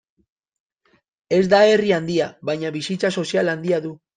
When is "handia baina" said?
1.99-2.75